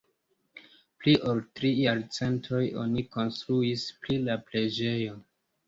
Pli 1.01 1.13
ol 1.31 1.41
tri 1.59 1.71
jarcentojn 1.81 2.81
oni 2.87 3.07
konstruis 3.19 3.87
pri 4.03 4.21
la 4.27 4.41
preĝejo. 4.51 5.23